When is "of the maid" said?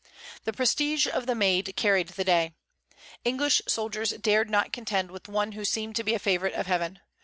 1.05-1.73